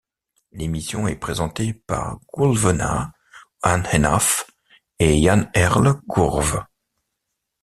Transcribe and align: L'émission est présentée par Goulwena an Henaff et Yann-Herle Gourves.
L'émission 0.53 1.07
est 1.07 1.15
présentée 1.15 1.75
par 1.75 2.17
Goulwena 2.33 3.13
an 3.61 3.83
Henaff 3.83 4.49
et 4.97 5.15
Yann-Herle 5.19 6.01
Gourves. 6.07 6.65